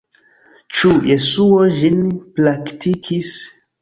Ĉu 0.77 0.93
Jesuo 1.09 1.59
ĝin 1.81 2.01
praktikis? 2.41 3.31